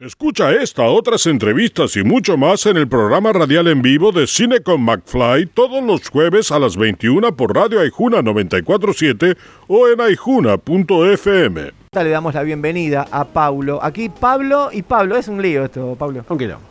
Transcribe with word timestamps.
Escucha 0.00 0.50
esta, 0.52 0.84
otras 0.84 1.26
entrevistas 1.26 1.94
y 1.94 2.02
mucho 2.02 2.38
más 2.38 2.64
en 2.64 2.78
el 2.78 2.88
programa 2.88 3.34
radial 3.34 3.68
en 3.68 3.82
vivo 3.82 4.12
de 4.12 4.26
Cine 4.26 4.62
con 4.62 4.80
McFly 4.80 5.44
todos 5.44 5.84
los 5.84 6.08
jueves 6.08 6.50
a 6.50 6.58
las 6.58 6.78
21 6.78 7.36
por 7.36 7.54
Radio 7.54 7.80
Aijuna 7.80 8.22
947 8.22 9.36
o 9.68 9.88
en 9.88 10.00
aijuna.fm. 10.00 11.72
Le 11.92 12.08
damos 12.08 12.32
la 12.32 12.42
bienvenida 12.42 13.08
a 13.10 13.26
Paulo. 13.26 13.78
Aquí 13.82 14.08
Pablo 14.08 14.70
y 14.72 14.80
Pablo, 14.80 15.18
es 15.18 15.28
un 15.28 15.42
lío 15.42 15.66
esto, 15.66 15.94
Pablo. 15.98 16.24
¿Con 16.26 16.38
qué 16.38 16.46
no? 16.46 16.69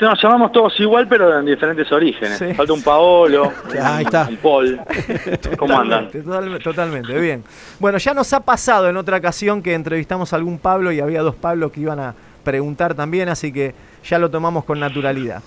Nos 0.00 0.22
llamamos 0.22 0.50
todos 0.52 0.78
igual, 0.80 1.06
pero 1.08 1.38
en 1.38 1.44
diferentes 1.46 1.90
orígenes. 1.92 2.38
Sí. 2.38 2.54
Falta 2.54 2.72
un 2.72 2.82
Paolo, 2.82 3.52
Ahí 3.82 4.04
está. 4.04 4.26
un 4.30 4.36
Paul. 4.38 4.80
¿Cómo 5.58 5.78
andan? 5.78 6.06
Totalmente, 6.10 6.22
total- 6.22 6.62
totalmente, 6.62 7.18
bien. 7.20 7.44
Bueno, 7.78 7.98
ya 7.98 8.14
nos 8.14 8.32
ha 8.32 8.40
pasado 8.40 8.88
en 8.88 8.96
otra 8.96 9.18
ocasión 9.18 9.62
que 9.62 9.74
entrevistamos 9.74 10.32
a 10.32 10.36
algún 10.36 10.58
Pablo 10.58 10.90
y 10.92 11.00
había 11.00 11.20
dos 11.22 11.34
Pablos 11.34 11.70
que 11.72 11.80
iban 11.80 12.00
a 12.00 12.14
preguntar 12.44 12.94
también, 12.94 13.28
así 13.28 13.52
que 13.52 13.74
ya 14.04 14.18
lo 14.18 14.30
tomamos 14.30 14.64
con 14.64 14.80
naturalidad. 14.80 15.42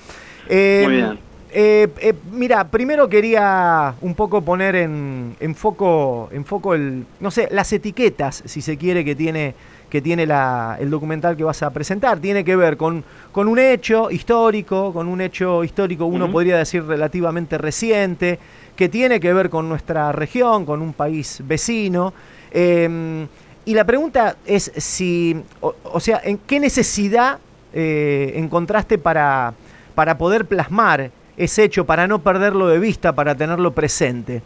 Eh, 0.48 0.82
Muy 0.85 0.96
bien. 0.98 1.20
eh, 1.52 1.88
eh, 2.02 2.13
mira, 2.32 2.66
primero 2.70 3.10
quería 3.10 3.96
un 4.02 4.13
poco 4.13 4.41
poner 4.44 4.76
en, 4.76 5.35
en 5.40 5.55
foco, 5.55 6.30
en 6.32 6.46
foco 6.46 6.76
el, 6.76 7.05
no 7.20 7.32
sé, 7.32 7.48
las 7.52 7.74
etiquetas, 7.74 8.44
si 8.46 8.62
se 8.62 8.77
quiere, 8.77 9.04
que 9.04 9.16
tiene, 9.16 9.55
que 9.94 10.02
tiene 10.02 10.26
la- 10.26 10.76
el 10.80 10.90
documental 10.90 11.38
que 11.38 11.44
vas 11.44 11.62
a 11.62 11.70
presentar. 11.70 12.18
Tiene 12.18 12.44
que 12.44 12.56
ver 12.56 12.78
con, 12.78 13.04
con 13.32 13.48
un 13.48 13.60
hecho 13.60 14.10
histórico, 14.10 14.92
con 14.92 15.08
un 15.08 15.22
hecho 15.22 15.64
histórico, 15.64 16.08
uno 16.08 16.32
podría 16.32 16.58
decir 16.58 16.84
relativamente 16.84 17.60
reciente, 17.60 18.40
que 18.76 18.90
tiene 18.90 19.20
que 19.20 19.32
ver 19.34 19.52
con 19.52 19.70
nuestra 19.70 20.12
región, 20.12 20.66
con 20.66 20.82
un 20.82 20.94
país 20.94 21.44
vecino. 21.46 22.12
Eh, 22.52 23.28
y 23.66 23.76
la 23.76 23.84
pregunta 23.86 24.36
es 24.48 24.72
si, 24.78 25.40
o, 25.62 25.76
o 25.84 26.00
sea, 26.00 26.20
¿en 26.24 26.40
qué 26.40 26.60
necesidad 26.60 27.38
eh, 27.72 28.34
encontraste 28.38 28.98
para, 28.98 29.54
para 29.94 30.18
poder 30.18 30.46
plasmar 30.46 31.12
ese 31.38 31.66
hecho, 31.66 31.85
para 31.85 32.07
no 32.07 32.18
perderlo 32.18 32.68
de 32.68 32.80
vista, 32.80 33.13
para 33.13 33.35
tenerlo 33.35 33.74
presente? 33.74 34.41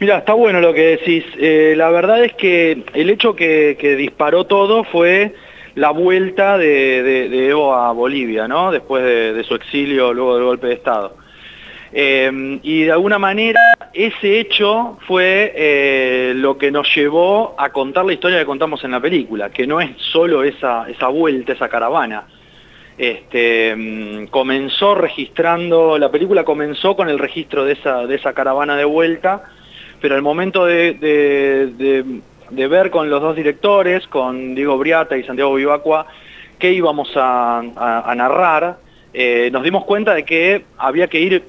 Mira, 0.00 0.18
está 0.18 0.32
bueno 0.34 0.60
lo 0.60 0.74
que 0.74 0.96
decís. 0.98 1.24
Eh, 1.38 1.74
la 1.76 1.90
verdad 1.90 2.24
es 2.24 2.34
que 2.34 2.84
el 2.94 3.10
hecho 3.10 3.34
que, 3.34 3.76
que 3.78 3.96
disparó 3.96 4.44
todo 4.44 4.84
fue 4.84 5.34
la 5.74 5.90
vuelta 5.90 6.58
de, 6.58 7.48
Evo 7.48 7.74
a 7.74 7.92
Bolivia, 7.92 8.46
¿no? 8.48 8.70
Después 8.70 9.04
de, 9.04 9.32
de 9.32 9.44
su 9.44 9.54
exilio 9.54 10.12
luego 10.12 10.36
del 10.36 10.44
golpe 10.44 10.66
de 10.68 10.74
Estado. 10.74 11.16
Eh, 11.96 12.58
y 12.64 12.82
de 12.82 12.90
alguna 12.90 13.20
manera 13.20 13.60
ese 13.92 14.40
hecho 14.40 14.98
fue 15.06 15.52
eh, 15.54 16.32
lo 16.34 16.58
que 16.58 16.72
nos 16.72 16.92
llevó 16.92 17.54
a 17.56 17.70
contar 17.70 18.04
la 18.04 18.12
historia 18.12 18.40
que 18.40 18.44
contamos 18.44 18.82
en 18.82 18.90
la 18.90 19.00
película, 19.00 19.50
que 19.50 19.64
no 19.64 19.80
es 19.80 19.90
solo 19.98 20.42
esa, 20.42 20.90
esa 20.90 21.06
vuelta, 21.06 21.52
esa 21.52 21.68
caravana. 21.68 22.26
Este, 22.98 23.74
mm, 23.76 24.26
comenzó 24.26 24.96
registrando, 24.96 25.96
la 25.96 26.10
película 26.10 26.42
comenzó 26.42 26.96
con 26.96 27.08
el 27.08 27.20
registro 27.20 27.64
de 27.64 27.74
esa, 27.74 28.06
de 28.06 28.16
esa 28.16 28.32
caravana 28.32 28.76
de 28.76 28.84
vuelta, 28.84 29.44
pero 30.00 30.14
al 30.14 30.22
momento 30.22 30.64
de, 30.66 30.94
de- 30.94 31.66
de- 31.76 32.20
de 32.50 32.68
ver 32.68 32.90
con 32.90 33.08
los 33.10 33.20
dos 33.22 33.34
directores, 33.34 34.06
con 34.08 34.54
Diego 34.54 34.76
Briata 34.78 35.16
y 35.16 35.24
Santiago 35.24 35.54
Vivacqua, 35.54 36.06
qué 36.58 36.72
íbamos 36.72 37.10
a, 37.16 37.58
a- 37.76 38.10
a 38.10 38.14
narrar, 38.14 38.76
eh, 39.12 39.48
nos 39.52 39.62
dimos 39.62 39.84
cuenta 39.84 40.14
de 40.14 40.24
que 40.24 40.64
había 40.78 41.08
que 41.08 41.20
ir 41.20 41.44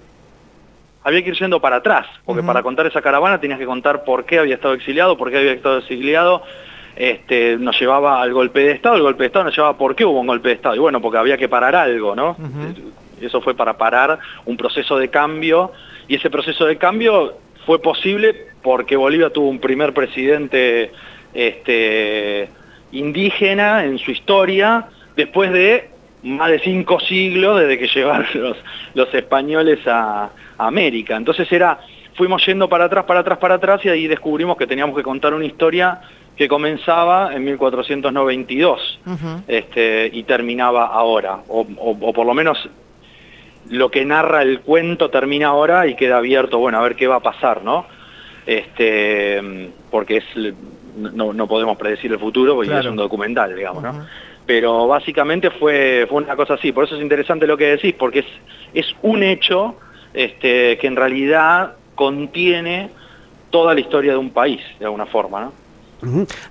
había 1.04 1.22
que 1.22 1.30
ir 1.30 1.36
yendo 1.36 1.60
para 1.60 1.76
atrás, 1.76 2.08
porque 2.26 2.42
para 2.48 2.64
contar 2.64 2.88
esa 2.88 3.00
caravana 3.00 3.40
tenías 3.40 3.60
que 3.60 3.66
contar 3.68 4.04
por 4.04 4.26
qué 4.26 4.40
había 4.40 4.56
estado 4.56 4.74
exiliado, 4.74 5.16
por 5.18 5.30
qué 5.30 5.38
había 5.38 5.52
estado 5.52 5.78
exiliado, 5.78 6.42
este, 6.96 7.58
nos 7.58 7.80
llevaba 7.80 8.22
al 8.24 8.34
golpe 8.34 8.62
de 8.62 8.72
Estado, 8.72 8.96
el 8.96 9.04
golpe 9.04 9.22
de 9.24 9.28
Estado 9.28 9.46
nos 9.46 9.56
llevaba 9.56 9.78
por 9.78 9.96
qué 9.96 10.04
hubo 10.04 10.20
un 10.20 10.26
golpe 10.28 10.50
de 10.50 10.56
Estado, 10.56 10.74
y 10.76 10.80
bueno, 10.80 11.02
porque 11.02 11.20
había 11.20 11.38
que 11.38 11.48
parar 11.48 11.76
algo, 11.76 12.16
¿no? 12.16 12.36
Eso 13.22 13.40
fue 13.42 13.54
para 13.54 13.78
parar 13.78 14.18
un 14.46 14.58
proceso 14.58 14.98
de 14.98 15.10
cambio, 15.10 15.72
y 16.08 16.16
ese 16.16 16.32
proceso 16.32 16.66
de 16.66 16.78
cambio 16.78 17.36
fue 17.66 17.82
posible 17.82 18.36
porque 18.62 18.96
Bolivia 18.96 19.30
tuvo 19.30 19.50
un 19.50 19.60
primer 19.60 19.94
presidente 19.94 20.92
este, 21.34 22.50
indígena 22.92 23.86
en 23.86 23.98
su 24.00 24.12
historia, 24.12 24.86
después 25.16 25.52
de 25.52 25.90
más 26.24 26.50
de 26.50 26.60
cinco 26.60 27.00
siglos 27.00 27.60
desde 27.60 27.78
que 27.78 27.88
llegaron 27.94 28.26
los, 28.34 28.58
los 28.94 29.14
españoles 29.14 29.80
a, 29.88 30.30
a 30.58 30.68
América. 30.68 31.16
Entonces 31.16 31.52
era, 31.52 31.80
fuimos 32.16 32.44
yendo 32.46 32.68
para 32.70 32.86
atrás, 32.86 33.06
para 33.06 33.20
atrás, 33.20 33.38
para 33.38 33.56
atrás 33.56 33.82
y 33.86 33.90
ahí 33.90 34.08
descubrimos 34.08 34.58
que 34.58 34.66
teníamos 34.68 34.96
que 34.96 35.04
contar 35.04 35.34
una 35.34 35.46
historia 35.46 36.02
que 36.36 36.48
comenzaba 36.50 37.34
en 37.34 37.46
1492 37.46 39.00
Ujú. 39.06 39.42
este, 39.48 40.10
y 40.12 40.24
terminaba 40.24 40.88
ahora, 40.88 41.40
o, 41.48 41.62
o- 41.78 41.98
o 42.02 42.14
por 42.14 42.26
lo 42.26 42.34
menos 42.34 42.58
lo 43.70 43.90
que 43.90 44.06
narra 44.06 44.42
el 44.42 44.62
cuento 44.62 45.10
termina 45.10 45.48
ahora 45.48 45.88
y 45.88 45.96
queda 45.96 46.18
abierto, 46.18 46.60
bueno, 46.60 46.78
a 46.80 46.82
ver 46.84 46.96
qué 46.96 47.08
va 47.08 47.16
a 47.16 47.20
pasar, 47.22 47.64
¿no? 47.64 47.86
Este, 48.46 49.72
porque 49.90 50.18
es, 50.18 50.26
no, 50.96 51.34
no 51.34 51.48
podemos 51.48 51.78
predecir 51.78 52.12
el 52.12 52.20
futuro 52.20 52.54
porque 52.56 52.70
Claro. 52.70 52.84
es 52.84 52.92
un 52.92 52.96
documental, 52.98 53.56
digamos. 53.56 53.84
¿no? 53.84 54.06
Pero 54.46 54.88
básicamente 54.88 55.50
fue, 55.50 56.06
fue 56.08 56.22
una 56.24 56.36
cosa 56.36 56.54
así, 56.54 56.72
por 56.72 56.84
eso 56.84 56.96
es 56.96 57.02
interesante 57.02 57.48
lo 57.48 57.58
que 57.58 57.66
decís, 57.76 57.96
porque 57.98 58.20
es, 58.20 58.26
es 58.74 58.96
un 59.02 59.24
hecho 59.24 59.76
este, 60.14 60.78
que 60.78 60.88
en 60.88 60.96
realidad 60.96 61.74
contiene 61.96 62.90
toda 63.50 63.74
la 63.74 63.80
historia 63.80 64.12
de 64.12 64.18
un 64.20 64.30
país, 64.30 64.62
de 64.80 64.86
alguna 64.86 65.06
forma, 65.08 65.42
¿no? 65.42 65.54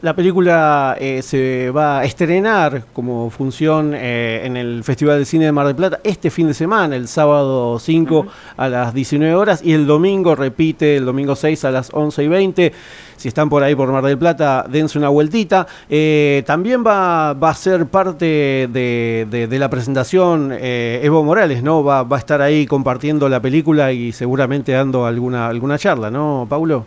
La 0.03 0.15
película 0.15 0.97
eh, 0.99 1.23
se 1.23 1.71
va 1.71 2.01
a 2.01 2.05
estrenar 2.05 2.85
como 2.93 3.31
función 3.31 3.93
eh, 3.95 4.43
en 4.45 4.57
el 4.57 4.83
Festival 4.85 5.19
de 5.19 5.25
Cine 5.25 5.45
de 5.47 5.53
Mar 5.53 5.67
del 5.67 5.77
Plata 5.77 6.01
este 6.05 6.31
fin 6.31 6.47
de 6.49 6.55
semana, 6.55 6.97
el 6.97 7.09
sábado 7.09 7.79
5 7.79 8.27
a 8.57 8.69
las 8.69 8.95
19 8.95 9.35
horas 9.35 9.61
y 9.65 9.73
el 9.73 9.87
domingo 9.87 10.35
repite, 10.35 10.97
el 10.97 11.05
domingo 11.05 11.37
6 11.37 11.65
a 11.65 11.71
las 11.71 11.91
11 11.93 12.25
y 12.25 12.29
20. 12.29 12.73
Si 13.17 13.29
están 13.29 13.49
por 13.49 13.63
ahí 13.63 13.75
por 13.75 13.91
Mar 13.91 14.05
del 14.05 14.19
Plata, 14.19 14.67
dense 14.69 14.99
una 14.99 15.09
vueltita. 15.09 15.67
Eh, 15.89 16.43
también 16.47 16.85
va, 16.87 17.33
va 17.33 17.51
a 17.51 17.55
ser 17.55 17.87
parte 17.87 18.25
de, 18.71 19.27
de- 19.31 19.47
de 19.47 19.59
la 19.59 19.71
presentación 19.71 20.51
eh, 20.53 21.01
Evo 21.03 21.23
Morales, 21.25 21.63
¿no? 21.63 21.83
Va, 21.85 22.03
va 22.03 22.17
a 22.17 22.19
estar 22.19 22.43
ahí 22.43 22.67
compartiendo 22.67 23.29
la 23.29 23.41
película 23.41 23.93
y 23.93 24.13
seguramente 24.13 24.73
dando 24.73 25.07
alguna, 25.07 25.47
alguna 25.49 25.79
charla, 25.79 26.11
¿no, 26.11 26.47
Paulo? 26.51 26.85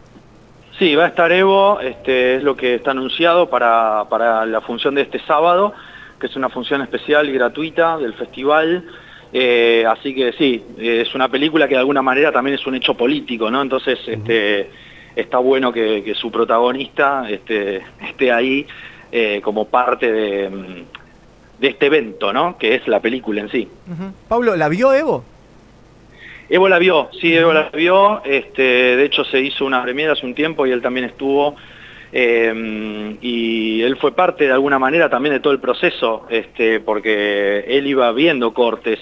Sí, 0.79 0.95
va 0.95 1.05
a 1.05 1.07
estar 1.07 1.31
Evo, 1.31 1.79
este, 1.79 2.35
es 2.35 2.43
lo 2.43 2.55
que 2.55 2.75
está 2.75 2.91
anunciado 2.91 3.49
para, 3.49 4.05
para 4.09 4.45
la 4.45 4.61
función 4.61 4.93
de 4.93 5.01
este 5.01 5.19
sábado, 5.25 5.73
que 6.19 6.27
es 6.27 6.35
una 6.35 6.49
función 6.49 6.81
especial 6.83 7.27
y 7.27 7.33
gratuita 7.33 7.97
del 7.97 8.13
festival. 8.13 8.83
Eh, 9.33 9.85
así 9.87 10.13
que 10.13 10.33
sí, 10.33 10.63
es 10.77 11.13
una 11.15 11.29
película 11.29 11.67
que 11.67 11.73
de 11.73 11.79
alguna 11.79 12.03
manera 12.03 12.31
también 12.31 12.55
es 12.55 12.67
un 12.67 12.75
hecho 12.75 12.93
político, 12.93 13.49
¿no? 13.49 13.61
Entonces 13.61 13.97
este, 14.05 14.69
está 15.15 15.39
bueno 15.39 15.73
que, 15.73 16.03
que 16.03 16.13
su 16.13 16.31
protagonista 16.31 17.27
este, 17.27 17.81
esté 18.07 18.31
ahí 18.31 18.65
eh, 19.11 19.41
como 19.43 19.65
parte 19.65 20.11
de, 20.11 20.49
mm, 20.49 21.59
de 21.59 21.67
este 21.67 21.87
evento, 21.87 22.31
¿no? 22.31 22.57
Que 22.57 22.75
es 22.75 22.87
la 22.87 22.99
película 22.99 23.41
en 23.41 23.49
sí. 23.49 23.67
Pablo, 24.27 24.55
¿la 24.55 24.69
vio 24.69 24.93
Evo? 24.93 25.23
Evo 26.49 26.69
la 26.69 26.79
vio, 26.79 27.09
sí, 27.19 27.35
Evo 27.35 27.51
la 27.53 27.69
vio, 27.73 28.21
este, 28.23 28.61
de 28.61 29.03
hecho 29.05 29.23
se 29.25 29.39
hizo 29.41 29.65
una 29.65 29.83
premiera 29.83 30.13
hace 30.13 30.25
un 30.25 30.33
tiempo 30.33 30.65
y 30.65 30.71
él 30.71 30.81
también 30.81 31.05
estuvo, 31.05 31.55
eh, 32.13 33.17
y 33.21 33.81
él 33.81 33.97
fue 33.97 34.13
parte 34.15 34.45
de 34.45 34.53
alguna 34.53 34.79
manera 34.79 35.09
también 35.09 35.33
de 35.33 35.39
todo 35.41 35.51
el 35.51 35.59
proceso, 35.59 36.25
este, 36.29 36.79
porque 36.79 37.65
él 37.67 37.85
iba 37.87 38.11
viendo 38.13 38.53
cortes 38.53 38.99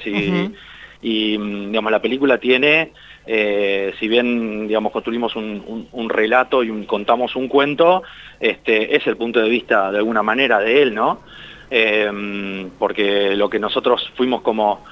y, 1.01 1.37
mm, 1.37 1.67
digamos, 1.67 1.91
la 1.91 2.01
película 2.01 2.39
tiene, 2.39 2.91
eh, 3.27 3.93
si 3.99 4.07
bien 4.07 4.67
digamos, 4.67 4.91
construimos 4.91 5.35
un, 5.35 5.63
un- 5.67 5.87
un 5.91 6.09
relato 6.09 6.63
y 6.63 6.71
un- 6.71 6.85
contamos 6.85 7.35
un 7.35 7.47
cuento, 7.47 8.01
este, 8.39 8.95
es 8.95 9.05
el 9.05 9.17
punto 9.17 9.39
de 9.39 9.49
vista 9.49 9.91
de 9.91 9.99
alguna 9.99 10.23
manera 10.23 10.59
de 10.59 10.81
él, 10.81 10.95
¿no? 10.95 11.21
Eh, 11.69 12.67
porque 12.79 13.35
lo 13.35 13.49
que 13.49 13.59
nosotros 13.59 14.11
fuimos 14.15 14.41
como 14.41 14.83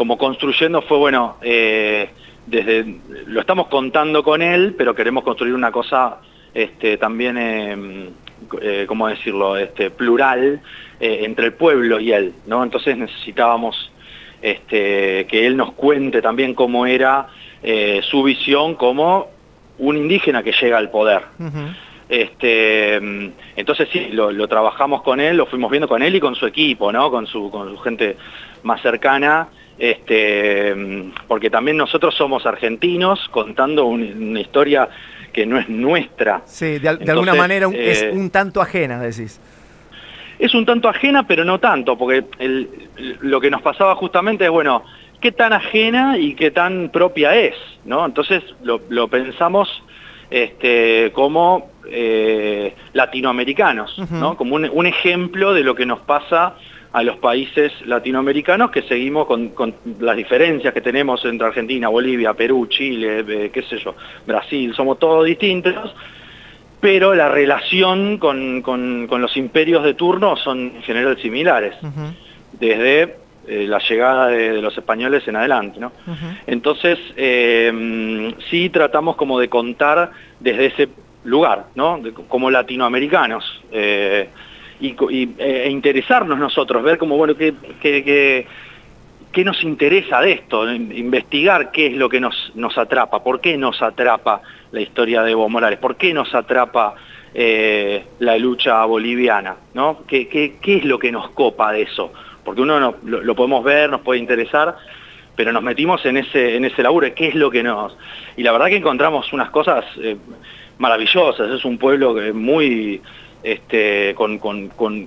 como 0.00 0.16
construyendo 0.16 0.80
fue, 0.80 0.96
bueno, 0.96 1.36
eh, 1.42 2.08
desde 2.46 2.86
lo 3.26 3.38
estamos 3.38 3.66
contando 3.66 4.22
con 4.22 4.40
él, 4.40 4.74
pero 4.78 4.94
queremos 4.94 5.22
construir 5.22 5.52
una 5.52 5.70
cosa 5.70 6.20
este, 6.54 6.96
también, 6.96 7.36
eh, 7.36 8.08
eh, 8.62 8.84
¿cómo 8.88 9.08
decirlo?, 9.08 9.58
este, 9.58 9.90
plural 9.90 10.62
eh, 10.98 11.20
entre 11.24 11.44
el 11.48 11.52
pueblo 11.52 12.00
y 12.00 12.12
él, 12.12 12.32
¿no? 12.46 12.64
Entonces 12.64 12.96
necesitábamos 12.96 13.92
este, 14.40 15.26
que 15.26 15.46
él 15.46 15.54
nos 15.58 15.72
cuente 15.72 16.22
también 16.22 16.54
cómo 16.54 16.86
era 16.86 17.28
su 18.10 18.22
visión 18.22 18.76
como 18.76 19.28
un 19.76 19.98
indígena 19.98 20.42
que 20.42 20.52
llega 20.52 20.78
al 20.78 20.90
poder. 20.90 21.24
Este, 22.08 22.98
mm, 23.00 23.28
entonces 23.54 23.88
sí, 23.92 24.08
lo, 24.10 24.32
lo 24.32 24.48
trabajamos 24.48 25.02
con 25.02 25.20
él, 25.20 25.36
lo 25.36 25.46
fuimos 25.46 25.70
viendo 25.70 25.86
con 25.86 26.02
él 26.02 26.16
y 26.16 26.20
con 26.20 26.34
su 26.34 26.44
equipo, 26.44 26.90
¿no? 26.90 27.08
Con 27.08 27.26
su, 27.28 27.50
con 27.52 27.70
su 27.70 27.78
gente 27.78 28.16
más 28.64 28.82
cercana, 28.82 29.48
este, 29.80 30.74
porque 31.26 31.48
también 31.48 31.78
nosotros 31.78 32.14
somos 32.14 32.44
argentinos 32.44 33.18
contando 33.30 33.86
un- 33.86 34.28
una 34.30 34.40
historia 34.40 34.88
que 35.32 35.46
no 35.46 35.58
es 35.58 35.68
nuestra. 35.70 36.42
Sí, 36.44 36.78
de, 36.78 36.96
de 36.98 37.10
alguna 37.10 37.34
manera 37.34 37.66
un- 37.66 37.74
es 37.74 38.02
eh, 38.02 38.10
un 38.12 38.28
tanto 38.30 38.60
ajena, 38.60 39.00
decís. 39.00 39.40
es 40.38 40.54
un 40.54 40.66
tanto 40.66 40.88
ajena, 40.88 41.26
pero 41.26 41.44
no 41.44 41.58
tanto, 41.58 41.96
porque 41.96 42.24
lo 43.22 43.40
que 43.40 43.50
nos 43.50 43.62
pasaba 43.62 43.94
justamente 43.94 44.44
es, 44.44 44.50
bueno, 44.50 44.84
qué 45.20 45.32
tan 45.32 45.52
ajena 45.54 46.18
y 46.18 46.34
qué 46.34 46.50
tan 46.50 46.90
propia 46.90 47.34
es, 47.36 47.54
¿no? 47.84 48.04
Entonces 48.04 48.42
lo, 48.62 49.08
pensamos 49.08 49.82
este, 50.30 51.10
como 51.14 51.70
eh, 51.90 52.74
latinoamericanos, 52.92 53.98
¿no? 54.10 54.36
Como 54.36 54.56
un, 54.56 54.86
ejemplo 54.86 55.54
de 55.54 55.62
lo 55.64 55.74
que 55.74 55.86
nos 55.86 56.00
pasa 56.00 56.54
a 56.92 57.02
los 57.02 57.16
países 57.18 57.72
latinoamericanos 57.86 58.70
que 58.70 58.82
seguimos 58.82 59.26
con, 59.26 59.52
las 60.00 60.16
diferencias 60.16 60.74
que 60.74 60.80
tenemos 60.80 61.24
entre 61.24 61.46
Argentina, 61.46 61.88
Bolivia, 61.88 62.34
Perú, 62.34 62.66
Chile, 62.66 63.24
eh, 63.26 63.50
qué 63.52 63.62
sé 63.62 63.78
yo, 63.78 63.94
Brasil, 64.26 64.74
somos 64.74 64.98
todos 64.98 65.24
distintos, 65.24 65.94
pero 66.80 67.14
la 67.14 67.28
relación 67.28 68.18
con, 68.18 68.62
los 69.08 69.36
imperios 69.36 69.84
de 69.84 69.94
turno 69.94 70.36
son 70.36 70.72
en 70.76 70.82
general 70.82 71.20
similares, 71.20 71.74
desde 72.52 73.16
eh, 73.46 73.66
la 73.68 73.78
llegada 73.78 74.28
de, 74.28 74.60
los 74.60 74.76
españoles 74.76 75.26
en 75.28 75.36
adelante. 75.36 75.78
¿no? 75.78 75.92
Entonces, 76.46 76.98
eh, 77.16 78.34
sí 78.50 78.68
tratamos 78.70 79.14
como 79.14 79.38
de 79.38 79.48
contar 79.48 80.10
desde 80.40 80.66
ese 80.66 80.88
lugar, 81.22 81.66
¿no? 81.76 82.00
como 82.28 82.50
latinoamericanos, 82.50 83.44
eh, 84.80 84.96
y, 85.10 85.28
e 85.38 85.70
interesarnos 85.70 86.38
nosotros, 86.38 86.82
ver 86.82 86.98
como, 86.98 87.16
bueno, 87.16 87.36
qué, 87.36 87.54
qué, 87.80 88.46
qué, 89.32 89.44
nos 89.44 89.62
interesa 89.62 90.20
de 90.20 90.32
esto, 90.32 90.70
investigar 90.70 91.70
qué 91.70 91.88
es 91.88 91.96
lo 91.96 92.08
que 92.08 92.20
nos, 92.20 92.52
nos 92.54 92.76
atrapa, 92.78 93.22
por 93.22 93.40
qué 93.40 93.56
nos 93.56 93.80
atrapa 93.82 94.42
la 94.72 94.80
historia 94.80 95.22
de 95.22 95.32
Evo 95.32 95.48
Morales, 95.48 95.78
por 95.78 95.96
qué 95.96 96.12
nos 96.12 96.34
atrapa 96.34 96.94
la 97.32 98.38
lucha 98.38 98.84
boliviana, 98.86 99.54
¿no? 99.74 100.00
¿Qué, 100.08 100.26
¿Qué, 100.26 100.56
qué, 100.60 100.78
es 100.78 100.84
lo 100.84 100.98
que 100.98 101.12
nos 101.12 101.30
copa 101.30 101.70
de 101.72 101.82
eso? 101.82 102.12
porque 102.44 102.62
uno 102.62 102.80
no, 102.80 102.94
lo, 103.04 103.34
podemos 103.34 103.62
ver, 103.64 103.90
nos 103.90 104.00
puede 104.00 104.20
interesar, 104.20 104.76
pero 105.36 105.52
nos 105.52 105.62
metimos 105.62 106.04
en 106.04 106.16
ese, 106.16 106.56
en 106.56 106.64
ese 106.64 106.82
laburo, 106.82 107.06
¿qué 107.14 107.28
es 107.28 107.34
lo 107.34 107.50
que 107.50 107.62
nos...? 107.62 107.96
Y 108.36 108.42
la 108.42 108.52
verdad 108.52 108.66
que 108.66 108.76
encontramos 108.76 109.32
unas 109.32 109.50
cosas 109.50 109.84
eh, 110.02 110.16
maravillosas, 110.78 111.50
es 111.50 111.64
un 111.64 111.78
pueblo 111.78 112.16
muy... 112.34 113.00
Este, 113.42 114.14
con, 114.14 114.38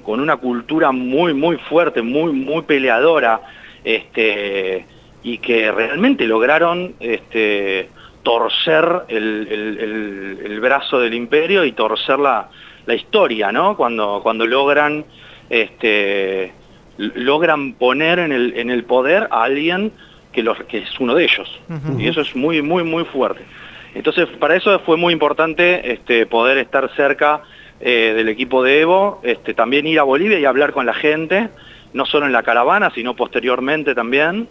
una 0.07 0.37
cultura 0.37 0.91
muy, 0.91 1.33
muy 1.33 1.57
fuerte, 1.57 2.01
muy, 2.01 2.31
muy 2.33 2.63
peleadora, 2.63 3.41
este, 3.83 4.85
y 5.21 5.37
que 5.37 5.71
realmente 5.71 6.25
lograron 6.25 6.95
este, 6.99 7.89
torcer 8.23 9.03
el, 9.07 10.59
brazo 10.61 10.99
del 10.99 11.13
imperio 11.13 11.63
y 11.63 11.73
torcer 11.73 12.17
la, 12.17 12.49
historia, 12.87 13.51
¿no? 13.51 13.77
Cuando, 13.77 14.19
cuando 14.23 14.45
logran 14.47 15.05
este, 15.49 16.51
logran 16.97 17.73
poner 17.73 18.19
en 18.19 18.31
el, 18.31 18.57
en 18.57 18.69
el 18.69 18.83
poder 18.83 19.27
a 19.31 19.43
alguien 19.43 19.91
que, 20.31 20.43
los, 20.43 20.57
que 20.63 20.79
es 20.79 20.99
uno 20.99 21.15
de 21.15 21.23
ellos. 21.25 21.59
Y 21.97 22.07
eso 22.07 22.21
es 22.21 22.35
muy, 22.35 22.61
muy, 22.61 22.83
muy 22.83 23.05
fuerte. 23.05 23.43
Entonces, 23.93 24.27
para 24.39 24.55
eso 24.55 24.79
fue 24.79 24.97
muy 24.97 25.13
importante 25.13 25.93
este, 25.93 26.25
poder 26.25 26.57
estar 26.57 26.89
cerca 26.95 27.41
eh, 27.85 28.13
del 28.15 28.29
equipo 28.29 28.63
de 28.63 28.79
Evo, 28.79 29.19
este, 29.23 29.53
también 29.53 29.85
ir 29.85 29.99
a 29.99 30.03
Bolivia 30.03 30.39
y 30.39 30.45
hablar 30.45 30.71
con 30.71 30.85
la 30.85 30.93
gente, 30.93 31.49
no 31.91 32.05
solo 32.05 32.25
en 32.25 32.31
la 32.31 32.41
caravana, 32.41 32.91
sino 32.95 33.13
posteriormente 33.13 33.93
también, 33.93 34.47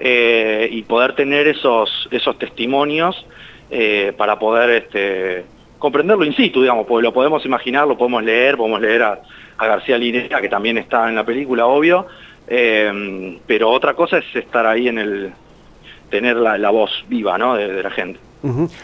eh, 0.00 0.68
y 0.68 0.82
poder 0.82 1.14
tener 1.14 1.46
esos, 1.46 2.08
esos 2.10 2.36
testimonios 2.40 3.24
eh, 3.70 4.12
para 4.16 4.40
poder 4.40 4.70
este, 4.70 5.44
comprenderlo 5.78 6.24
in 6.24 6.34
situ, 6.34 6.62
digamos, 6.62 6.84
porque 6.84 7.04
lo 7.04 7.12
podemos 7.12 7.46
imaginar, 7.46 7.86
lo 7.86 7.96
podemos 7.96 8.24
leer, 8.24 8.56
podemos 8.56 8.80
leer 8.80 9.02
a, 9.04 9.20
García 9.60 9.96
Linera, 9.96 10.40
que 10.40 10.48
también 10.48 10.76
está 10.78 11.08
en 11.08 11.14
la 11.14 11.24
película, 11.24 11.66
obvio, 11.66 12.08
eh, 12.48 13.38
pero 13.46 13.70
otra 13.70 13.94
cosa 13.94 14.18
es 14.18 14.24
estar 14.34 14.66
ahí 14.66 14.88
en 14.88 14.98
el, 14.98 15.32
tener 16.10 16.34
la, 16.34 16.70
voz 16.70 16.90
viva, 17.06 17.38
¿no? 17.38 17.54
de 17.54 17.80
la 17.80 17.90
gente. 17.90 18.18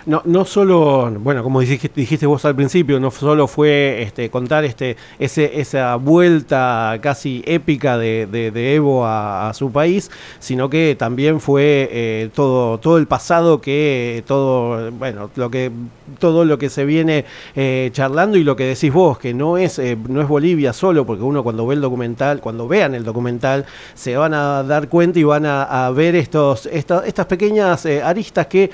No, 0.06 0.22
no 0.24 0.44
solo, 0.44 1.10
bueno, 1.18 1.42
como 1.42 1.60
dijiste, 1.60 1.90
dijiste, 1.94 2.26
vos 2.26 2.44
al 2.44 2.54
principio, 2.54 3.00
no 3.00 3.10
solo 3.10 3.48
fue 3.48 4.02
este, 4.02 4.30
contar 4.30 4.64
este, 4.64 4.96
ese, 5.18 5.60
esa 5.60 5.96
vuelta 5.96 6.98
casi 7.02 7.42
épica 7.44 7.98
de, 7.98 8.26
de, 8.26 8.74
Evo 8.74 9.04
a, 9.04 9.52
su 9.54 9.72
país, 9.72 10.10
sino 10.38 10.70
que 10.70 10.94
también 10.96 11.40
fue 11.40 11.88
eh, 11.90 12.30
todo, 12.34 12.78
todo 12.78 12.98
el 12.98 13.06
pasado 13.06 13.60
que 13.60 14.22
todo, 14.26 14.92
bueno, 14.92 15.30
lo 15.34 15.50
que 15.50 15.72
todo 16.18 16.44
lo 16.44 16.58
que 16.58 16.68
se 16.68 16.84
viene 16.84 17.24
eh, 17.54 17.90
charlando 17.92 18.36
y 18.36 18.44
lo 18.44 18.56
que 18.56 18.64
decís 18.64 18.92
vos, 18.92 19.18
que 19.18 19.34
no 19.34 19.58
es, 19.58 19.78
eh, 19.78 19.96
no 20.08 20.20
es 20.20 20.28
Bolivia 20.28 20.72
solo, 20.72 21.06
porque 21.06 21.22
uno 21.22 21.42
cuando 21.42 21.66
ve 21.66 21.74
el 21.74 21.80
documental, 21.80 22.40
cuando 22.40 22.68
vean 22.68 22.94
el 22.94 23.04
documental, 23.04 23.64
se 23.94 24.16
van 24.16 24.34
a 24.34 24.62
dar 24.62 24.88
cuenta 24.88 25.18
y 25.18 25.24
van 25.24 25.46
a, 25.46 25.90
ver 25.90 26.16
estos, 26.16 26.66
estas 26.66 27.26
pequeñas 27.26 27.86
aristas 27.86 28.46
que 28.46 28.70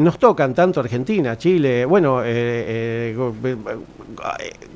nos 0.00 0.18
tocan 0.18 0.54
tanto 0.54 0.80
Argentina, 0.80 1.36
Chile, 1.36 1.84
bueno, 1.84 2.22
eh, 2.24 3.14
eh, 3.14 3.76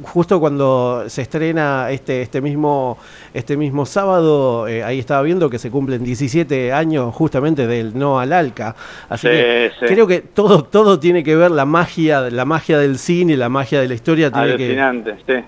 justo 0.03 0.41
cuando 0.41 1.05
se 1.09 1.23
estrena 1.23 1.91
este, 1.91 2.23
este, 2.23 2.41
mismo, 2.41 2.99
este 3.33 3.57
mismo 3.57 3.87
sábado, 3.87 4.69
eh, 4.69 4.83
ahí 4.85 4.99
estaba 4.99 5.23
viendo 5.23 5.51
que 5.51 5.59
se 5.59 5.71
cumplen 5.71 6.05
17 6.05 6.73
años 6.73 7.15
justamente 7.15 7.67
del 7.67 7.99
no 7.99 8.19
al 8.19 8.33
ALCA, 8.33 8.77
así 9.09 9.29
que 9.29 9.71
creo 9.81 10.07
que 10.07 10.21
todo, 10.21 10.65
todo 10.65 10.99
tiene 10.99 11.23
que 11.23 11.37
ver, 11.37 11.51
la 11.51 11.65
magia, 11.65 11.94
la 11.97 12.45
magia 12.45 12.79
del 12.79 12.99
cine, 12.99 13.37
la 13.37 13.49
magia 13.49 13.81
de 13.81 13.89
la 13.89 13.95
historia 13.95 14.31
tiene 14.31 14.57
que... 14.57 15.45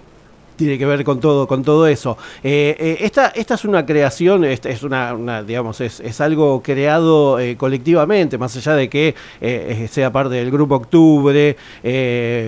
tiene 0.56 0.79
que 0.79 0.87
ver 0.87 1.05
con 1.05 1.20
todo, 1.20 1.47
con 1.47 1.62
todo 1.62 1.87
eso. 1.87 2.17
Eh, 2.43 2.76
eh, 2.79 2.97
esta, 3.00 3.29
esta 3.29 3.55
es 3.55 3.64
una 3.64 3.85
creación, 3.87 4.44
esta 4.44 4.70
es 4.70 4.82
una, 4.82 5.43
digamos, 5.43 5.81
es, 5.81 6.00
es, 6.00 6.20
algo 6.20 6.62
creado 6.62 7.38
eh, 7.38 7.56
colectivamente, 7.56 8.38
más 8.38 8.56
allá 8.56 8.75
de 8.75 8.88
que 8.88 9.14
sea 9.91 10.11
parte 10.11 10.35
del 10.35 10.50
grupo 10.50 10.76
Octubre. 10.76 11.56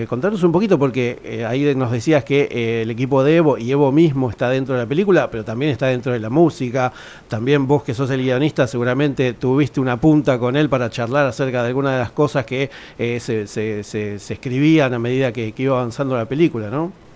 contanos 0.07 0.43
un 0.43 0.51
poquito, 0.51 0.77
porque 0.77 1.45
ahí 1.47 1.73
nos 1.75 1.91
decías 1.91 2.23
que 2.23 2.81
el 2.81 2.89
equipo 2.89 3.23
de 3.23 3.37
Evo 3.37 3.57
y 3.57 3.71
Evo 3.71 3.91
mismo 3.91 4.29
está 4.29 4.49
dentro 4.49 4.75
de 4.75 4.81
la 4.81 4.87
película, 4.87 5.29
pero 5.29 5.45
también 5.45 5.71
está 5.71 5.87
dentro 5.87 6.11
de 6.11 6.19
la 6.19 6.29
música. 6.29 6.91
También 7.27 7.67
vos 7.67 7.83
que 7.83 7.93
sos 7.93 8.09
el 8.09 8.21
guionista, 8.21 8.67
seguramente 8.67 9.33
tuviste 9.33 9.79
una 9.79 9.97
punta 9.97 10.39
con 10.39 10.55
él 10.55 10.69
para 10.69 10.89
charlar 10.89 11.27
acerca 11.27 11.61
de 11.61 11.69
algunas 11.69 11.93
de 11.93 11.99
las 11.99 12.11
cosas 12.11 12.45
que 12.45 12.69
se, 12.97 13.47
se, 13.47 13.83
se, 13.83 14.15
escribían 14.15 14.93
a 14.93 14.99
medida 14.99 15.31
que 15.31 15.53
iba 15.57 15.77
avanzando 15.77 16.17
la 16.17 16.25
película, 16.25 16.69
¿no? 16.69 17.08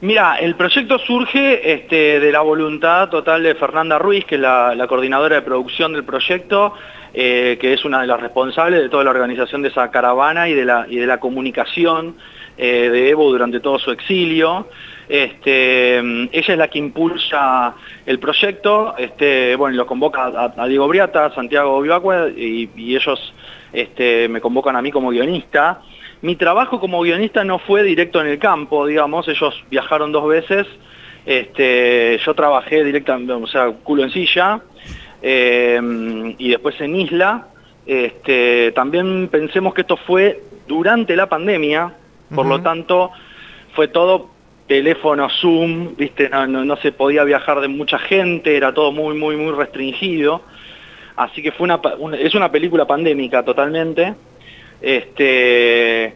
Mira, 0.00 0.36
el 0.36 0.54
proyecto 0.54 0.96
surge 1.00 1.72
este, 1.72 2.20
de 2.20 2.30
la 2.30 2.40
voluntad 2.40 3.08
total 3.08 3.42
de 3.42 3.56
Fernanda 3.56 3.98
Ruiz, 3.98 4.24
que 4.24 4.36
es 4.36 4.40
la, 4.40 4.86
coordinadora 4.88 5.34
de 5.34 5.42
producción 5.42 5.92
del 5.92 6.04
proyecto, 6.04 6.72
eh, 7.12 7.58
que 7.60 7.72
es 7.72 7.84
una 7.84 8.02
de 8.02 8.06
las 8.06 8.20
responsables 8.20 8.80
de 8.80 8.88
toda 8.90 9.02
la 9.02 9.10
organización 9.10 9.60
de 9.60 9.70
esa 9.70 9.90
caravana 9.90 10.48
y 10.48 10.54
de 10.54 10.64
la, 10.64 11.18
comunicación 11.18 12.14
eh, 12.56 12.90
de 12.90 13.10
Evo 13.10 13.28
durante 13.28 13.58
todo 13.58 13.80
su 13.80 13.90
exilio. 13.90 14.68
Este, 15.08 15.98
ella 15.98 16.28
es 16.52 16.58
la 16.58 16.68
que 16.68 16.78
impulsa 16.78 17.74
el 18.06 18.20
proyecto, 18.20 18.94
este, 18.98 19.56
bueno, 19.56 19.78
lo 19.78 19.86
convoca 19.86 20.52
a, 20.56 20.68
Diego 20.68 20.86
Briata, 20.86 21.34
Santiago 21.34 21.80
Vivacua, 21.80 22.28
y, 22.28 22.70
y 22.76 22.94
ellos 22.94 23.34
este, 23.72 24.28
me 24.28 24.40
convocan 24.40 24.76
a 24.76 24.82
mí 24.82 24.92
como 24.92 25.10
guionista. 25.10 25.80
Mi 26.22 26.36
trabajo 26.36 26.80
como 26.80 27.00
guionista 27.02 27.44
no 27.44 27.58
fue 27.58 27.82
directo 27.82 28.20
en 28.20 28.26
el 28.26 28.38
campo, 28.38 28.86
digamos, 28.86 29.28
ellos 29.28 29.62
viajaron 29.70 30.10
dos 30.12 30.26
veces, 30.28 30.66
este, 31.24 32.18
yo 32.24 32.34
trabajé 32.34 32.82
directamente, 32.84 33.32
o 33.32 33.46
sea, 33.46 33.70
culo 33.70 34.02
en 34.02 34.10
silla, 34.10 34.60
eh, 35.22 36.34
y 36.38 36.50
después 36.50 36.80
en 36.80 36.96
Isla. 36.96 37.48
Este, 37.86 38.72
también 38.72 39.28
pensemos 39.28 39.72
que 39.72 39.80
esto 39.80 39.96
fue 39.96 40.42
durante 40.66 41.16
la 41.16 41.26
pandemia, 41.26 41.94
por 42.34 42.44
lo 42.44 42.60
tanto, 42.60 43.10
fue 43.74 43.88
todo 43.88 44.28
teléfono, 44.66 45.28
Zoom, 45.30 45.96
¿viste? 45.96 46.28
No, 46.28 46.76
se 46.76 46.92
podía 46.92 47.24
viajar 47.24 47.60
de 47.60 47.68
mucha 47.68 47.98
gente, 47.98 48.56
era 48.56 48.74
todo 48.74 48.92
muy, 48.92 49.16
muy, 49.16 49.36
muy 49.36 49.52
restringido. 49.52 50.42
Así 51.16 51.42
que 51.42 51.50
fue 51.50 51.64
una, 51.64 51.80
es 52.18 52.34
una 52.34 52.52
película 52.52 52.86
pandémica 52.86 53.42
totalmente. 53.42 54.14
Este, 54.80 56.14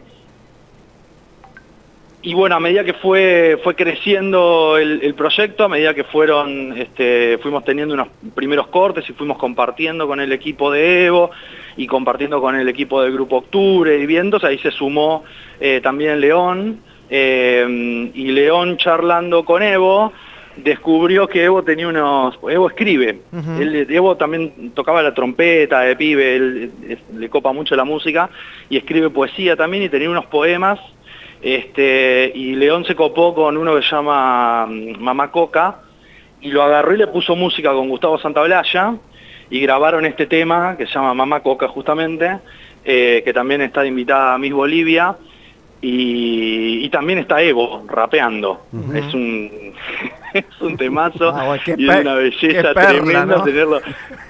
y 2.25 2.33
bueno, 2.33 2.55
a 2.55 2.59
medida 2.61 2.85
que 2.85 2.93
fue, 2.93 3.59
fue 3.65 3.75
creciendo 3.75 4.77
el, 4.77 5.13
proyecto, 5.13 5.65
a 5.65 5.67
medida 5.67 5.93
que 5.93 6.05
fueron, 6.05 6.73
este, 6.77 7.37
fuimos 7.39 7.65
teniendo 7.65 7.93
unos 7.93 8.07
primeros 8.33 8.67
cortes 8.67 9.09
y 9.09 9.13
fuimos 9.13 9.37
compartiendo 9.37 10.07
con 10.07 10.21
el 10.21 10.31
equipo 10.31 10.71
de 10.71 11.05
Evo 11.05 11.31
y 11.75 11.85
compartiendo 11.85 12.39
con 12.39 12.55
el 12.55 12.69
equipo 12.69 13.01
del 13.01 13.11
Grupo 13.11 13.37
Octubre 13.39 13.97
y 13.97 14.05
vientos, 14.05 14.41
ahí 14.45 14.57
se 14.59 14.71
sumó 14.71 15.25
eh, 15.59 15.81
también 15.83 16.21
León, 16.21 16.79
eh, 17.09 18.11
y 18.13 18.31
León 18.31 18.77
charlando 18.77 19.43
con 19.43 19.61
Evo, 19.61 20.13
descubrió 20.57 21.27
que 21.27 21.43
Evo 21.43 21.63
tenía 21.63 21.87
unos... 21.87 22.37
Evo 22.49 22.67
escribe, 22.67 23.19
Evo 23.89 24.15
también 24.17 24.71
tocaba 24.73 25.01
la 25.01 25.13
trompeta 25.13 25.81
de 25.81 25.95
pibe, 25.95 26.35
él, 26.35 26.71
le 27.15 27.29
copa 27.29 27.51
mucho 27.53 27.75
la 27.75 27.83
música 27.83 28.29
y 28.69 28.77
escribe 28.77 29.09
poesía 29.09 29.55
también 29.55 29.83
y 29.83 29.89
tenía 29.89 30.09
unos 30.09 30.25
poemas 30.25 30.79
Este, 31.41 32.31
y 32.33 32.55
León 32.55 32.85
se 32.85 32.95
copó 32.95 33.33
con 33.35 33.57
uno 33.57 33.75
que 33.75 33.81
se 33.81 33.89
llama 33.89 34.65
mm, 34.67 34.99
Mamá 34.99 35.31
Coca, 35.31 35.79
y 36.39 36.49
lo 36.51 36.63
agarró 36.63 36.93
y 36.93 36.97
le 36.97 37.07
puso 37.07 37.35
música 37.35 37.71
con 37.73 37.89
Gustavo 37.89 38.17
Santaolalla, 38.19 38.95
y 39.49 39.59
grabaron 39.59 40.05
este 40.05 40.25
tema 40.25 40.77
que 40.77 40.87
se 40.87 40.93
llama 40.93 41.13
Mamá 41.13 41.41
Coca 41.41 41.67
justamente, 41.67 42.39
eh, 42.85 43.21
que 43.25 43.33
también 43.33 43.61
está 43.61 43.85
invitada 43.85 44.35
a 44.35 44.37
Miss 44.37 44.53
Bolivia, 44.53 45.17
y, 45.85 46.89
también 46.89 47.19
está 47.19 47.41
Evo 47.41 47.83
rapeando. 47.87 48.61
Es 48.93 49.13
un 49.13 49.73
es 50.33 50.61
un 50.61 50.77
temazo 50.77 51.29
ah, 51.29 51.57
y 51.65 51.89
es 51.89 52.01
una 52.01 52.15
belleza 52.15 52.73
tremenda 52.73 53.43
tenerlo 53.43 53.81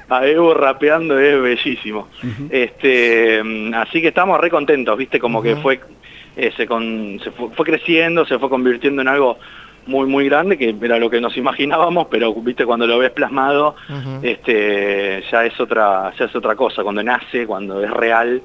a 0.10 0.26
Evo 0.28 0.54
rapeando 0.54 1.18
es 1.20 1.42
bellísimo. 1.42 2.08
Este, 2.50 3.42
así 3.76 4.02
que 4.02 4.10
estamos 4.10 4.40
re 4.40 4.50
contentos, 4.50 4.98
viste, 4.98 5.20
como 5.20 5.42
que 5.42 5.56
fue, 5.56 5.80
eh, 6.36 6.52
se, 6.56 6.68
se 6.68 7.32
fue, 7.32 7.66
creciendo, 7.66 8.26
se 8.26 8.38
fue 8.38 8.50
convirtiendo 8.50 9.02
en 9.02 9.08
algo 9.08 9.40
muy 9.86 10.08
muy 10.08 10.26
grande 10.26 10.58
que 10.58 10.76
era 10.82 10.98
lo 10.98 11.10
que 11.10 11.20
nos 11.20 11.36
imaginábamos 11.38 12.08
pero 12.10 12.34
viste 12.36 12.66
cuando 12.66 12.88
lo 12.88 12.98
ves 13.00 13.12
plasmado 13.12 13.76
este 14.22 15.24
ya 15.32 15.46
es 15.46 15.60
otra 15.60 16.14
ya 16.18 16.26
es 16.26 16.36
otra 16.36 16.56
cosa. 16.56 16.84
Cuando 16.84 17.04
nace 17.04 17.46
cuando 17.46 17.84
es 17.84 17.92
real 17.92 18.42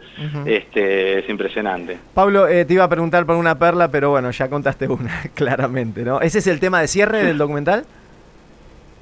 este 0.47 1.21
es 1.21 1.29
impresionante. 1.29 1.99
Pablo 2.15 2.49
eh, 2.49 2.65
te 2.65 2.75
iba 2.75 2.85
a 2.85 2.89
preguntar 2.89 3.27
por 3.27 3.37
una 3.37 3.59
perla 3.59 3.91
pero 3.91 4.11
bueno 4.11 4.31
ya 4.31 4.49
contaste 4.49 4.89
una 4.89 5.23
claramente 5.35 6.03
no 6.03 6.21
ese 6.21 6.39
es 6.39 6.47
el 6.47 6.61
tema 6.61 6.81
de 6.81 6.89
cierre 6.89 7.25
del 7.25 7.39
documental 7.39 7.85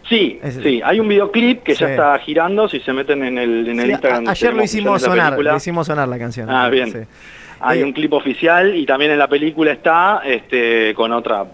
Sí, 0.09 0.39
sí, 0.63 0.81
hay 0.85 1.01
un 1.01 1.09
videoclip 1.09 1.65
que 1.65 1.75
ya 1.75 1.91
está 1.91 2.19
girando, 2.21 2.69
si 2.69 2.79
se 2.79 2.93
meten 2.93 3.25
en 3.25 3.39
el, 3.39 3.67
en 3.69 3.81
el 3.81 3.91
Instagram. 3.91 4.29
ayer 4.29 4.55
lo 4.55 4.63
hicimos 4.63 5.03
sonar, 5.03 5.37
lo 5.37 5.57
hicimos 5.57 5.87
sonar 5.89 6.07
la 6.07 6.19
canción. 6.19 6.49
Ah, 6.49 6.69
bien. 6.69 7.09
Hay 7.61 7.83
un 7.83 7.93
clip 7.93 8.13
oficial 8.13 8.75
y 8.75 8.85
también 8.85 9.11
en 9.13 9.19
la 9.19 9.29
película 9.29 9.73
está 9.73 10.21
este, 10.25 10.95
con 10.95 11.13
otra, 11.13 11.45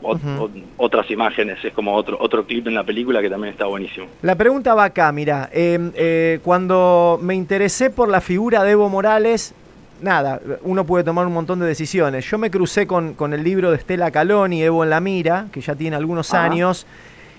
otras 0.76 1.10
imágenes, 1.10 1.64
es 1.64 1.72
como 1.72 1.94
otro, 1.94 2.16
otro 2.20 2.44
clip 2.44 2.66
en 2.66 2.74
la 2.74 2.84
película 2.84 3.22
que 3.22 3.30
también 3.30 3.52
está 3.52 3.66
buenísimo. 3.66 4.06
La 4.22 4.34
pregunta 4.34 4.74
va 4.74 4.84
acá, 4.84 5.12
mira, 5.12 5.48
em, 5.52 5.92
eh, 5.94 6.40
cuando 6.42 7.18
me 7.22 7.34
interesé 7.34 7.90
por 7.90 8.08
la 8.08 8.20
figura 8.20 8.64
de 8.64 8.72
Evo 8.72 8.88
Morales, 8.88 9.54
nada, 10.00 10.40
uno 10.62 10.84
puede 10.84 11.04
tomar 11.04 11.26
un 11.26 11.32
montón 11.32 11.60
de 11.60 11.66
decisiones. 11.66 12.28
Yo 12.28 12.36
me 12.36 12.50
crucé 12.50 12.86
con, 12.86 13.14
con 13.14 13.32
el 13.32 13.44
libro 13.44 13.70
de 13.70 13.76
Estela 13.76 14.10
Caloni, 14.10 14.62
Evo 14.62 14.82
en 14.82 14.90
la 14.90 15.00
Mira, 15.00 15.46
que 15.52 15.60
ya 15.60 15.74
tiene 15.76 15.96
algunos 15.96 16.34
años, 16.34 16.86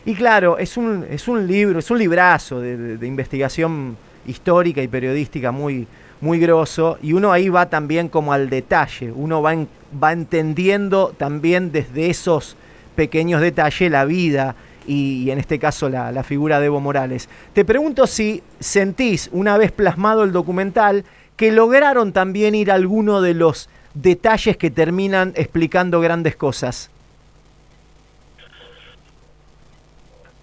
y 0.05 0.15
claro, 0.15 0.58
es 0.58 0.77
un, 0.77 1.05
es 1.10 1.27
un 1.27 1.48
libro, 1.48 1.79
es 1.79 1.91
un 1.91 2.00
librazo 2.00 2.60
de, 2.60 2.98
de 2.98 3.08
investigación 3.08 3.98
histórica 4.25 4.82
y 4.82 4.88
periodística 4.88 5.51
muy 5.51 5.88
muy 6.24 6.39
grosso 6.39 6.98
y 7.03 7.12
uno 7.12 7.34
ahí 7.34 7.50
va 7.50 7.70
también 7.70 8.08
como 8.08 8.32
al 8.32 8.50
detalle, 8.50 9.12
uno 9.12 9.42
va, 9.42 9.53
va 10.01 10.13
entendiendo 10.13 11.13
también 11.18 11.74
desde 11.74 12.10
esos 12.10 12.56
pequeños 12.96 13.42
detalles 13.42 13.92
la 13.92 14.06
vida 14.06 14.56
y, 14.88 15.30
en 15.32 15.38
este 15.38 15.60
caso 15.60 15.89
la, 15.89 16.24
figura 16.24 16.62
de 16.62 16.68
Evo 16.68 16.80
Morales. 16.80 17.27
Te 17.51 17.65
pregunto 17.65 18.08
si 18.08 18.42
sentís, 18.60 19.30
una 19.34 19.58
vez 19.58 19.74
plasmado 19.74 20.24
el 20.24 20.32
documental, 20.32 21.03
que 21.36 21.51
lograron 21.51 22.13
también 22.13 22.56
ir 22.56 22.72
a 22.72 22.75
alguno 22.75 23.22
de 23.22 23.34
los 23.34 23.70
detalles 23.94 24.56
que 24.56 24.72
terminan 24.72 25.34
explicando 25.36 26.00
grandes 26.00 26.38
cosas. 26.38 26.89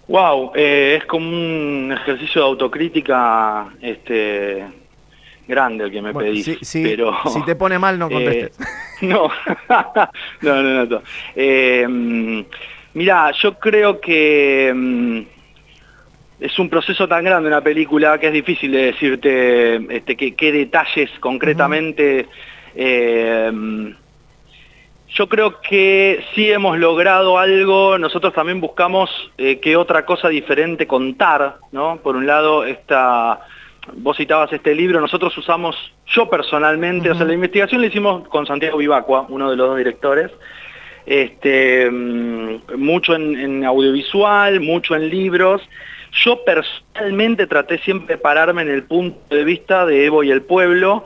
Wow, 0.07 0.51
eh, 0.53 0.97
es 0.99 1.05
como 1.05 1.27
un 1.27 1.91
ejercicio 1.91 2.41
de 2.41 2.47
autocrítica 2.47 3.69
este, 3.81 4.80
grande 5.51 5.83
el 5.83 5.91
que 5.91 6.01
me 6.01 6.13
pedís. 6.13 6.59
pero, 6.73 7.15
si 7.27 7.43
te 7.43 7.55
pone 7.55 7.77
mal, 7.77 7.99
no 7.99 8.07
eh, 8.09 8.13
contestes. 8.13 8.67
no. 9.01 9.29
no, 10.41 10.63
no, 10.63 10.85
no. 10.85 11.01
Eh, 11.35 12.45
mirá, 12.95 13.31
yo 13.31 13.59
creo 13.59 14.01
que 14.01 14.71
mm, 14.73 15.21
es 16.39 16.57
un 16.57 16.69
proceso 16.69 17.07
tan 17.07 17.23
grande 17.23 17.47
una 17.47 17.61
película 17.61 18.17
que 18.19 18.27
es 18.27 18.33
difícil 18.33 18.71
de 18.71 18.85
decirte 18.85 19.95
este, 19.95 20.15
qué, 20.15 20.51
detalles 20.51 21.11
concretamente. 21.19 22.27
Eh, 22.73 23.93
yo 25.13 25.27
creo 25.27 25.59
que 25.61 26.23
sí 26.33 26.49
hemos 26.49 26.77
logrado 26.77 27.37
algo, 27.37 27.97
nosotros 27.97 28.33
también 28.33 28.61
buscamos 28.61 29.09
eh, 29.37 29.59
qué 29.59 29.75
otra 29.75 30.05
cosa 30.05 30.29
diferente 30.29 30.87
contar, 30.87 31.57
¿no? 31.71 31.97
Por 31.97 32.15
un 32.15 32.25
lado, 32.25 32.63
esta 32.63 33.41
vos 33.93 34.17
citabas 34.17 34.51
este 34.53 34.75
libro, 34.75 35.01
nosotros 35.01 35.35
usamos, 35.37 35.75
yo 36.07 36.29
personalmente, 36.29 37.09
o 37.09 37.15
sea, 37.15 37.25
la 37.25 37.33
investigación 37.33 37.81
la 37.81 37.87
hicimos 37.87 38.27
con 38.27 38.45
Santiago 38.45 38.77
Vivacua, 38.77 39.25
uno 39.29 39.49
de 39.49 39.55
los 39.55 39.67
dos 39.69 39.77
directores, 39.77 40.31
este, 41.05 41.89
mm, 41.89 42.77
mucho 42.77 43.15
en, 43.15 43.65
audiovisual, 43.65 44.59
mucho 44.59 44.95
en 44.95 45.09
libros. 45.09 45.61
Yo 46.25 46.43
personalmente 46.43 47.47
traté 47.47 47.77
siempre 47.79 48.15
de 48.15 48.21
pararme 48.21 48.63
en 48.63 48.69
el 48.69 48.83
punto 48.83 49.33
de 49.33 49.45
vista 49.45 49.85
de 49.85 50.05
Evo 50.05 50.23
y 50.23 50.31
el 50.31 50.41
pueblo 50.41 51.05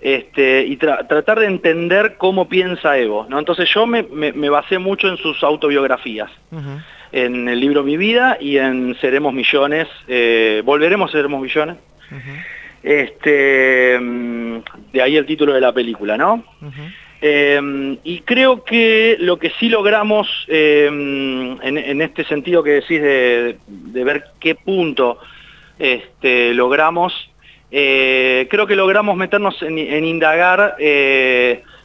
este, 0.00 0.64
y 0.64 0.78
tratar 0.78 1.40
de 1.40 1.46
entender 1.46 2.16
cómo 2.16 2.48
piensa 2.48 2.96
Evo. 2.96 3.26
¿no? 3.28 3.38
Entonces 3.38 3.68
yo 3.74 3.86
me, 3.86 4.02
basé 4.48 4.78
mucho 4.78 5.08
en 5.08 5.18
sus 5.18 5.44
autobiografías. 5.44 6.30
En 7.12 7.48
el 7.48 7.60
libro 7.60 7.84
Mi 7.84 7.98
Vida 7.98 8.38
y 8.40 8.56
en 8.56 8.96
Seremos 8.98 9.34
Millones, 9.34 9.88
eh, 10.08 10.62
Volveremos 10.64 11.10
Seremos 11.12 11.40
Millones, 11.42 11.76
este, 12.82 13.98
mm, 14.00 14.58
de 14.92 15.02
ahí 15.02 15.16
el 15.16 15.26
título 15.26 15.52
de 15.52 15.60
la 15.60 15.72
película, 15.72 16.16
¿no? 16.16 16.44
Eh, 17.20 17.98
y 18.04 18.20
creo 18.20 18.62
que 18.62 19.16
lo 19.18 19.38
que 19.38 19.50
sí 19.58 19.68
logramos 19.68 20.28
eh, 20.48 20.86
en, 20.86 22.02
este 22.02 22.24
sentido 22.24 22.62
que 22.62 22.72
decís 22.72 23.00
de, 23.00 23.58
ver 24.04 24.24
qué 24.38 24.54
punto 24.54 25.18
este, 25.78 26.52
logramos, 26.54 27.12
eh, 27.70 28.46
creo 28.50 28.66
que 28.66 28.76
logramos 28.76 29.16
meternos 29.16 29.60
en, 29.62 29.78
en 29.78 30.04
indagar 30.04 30.76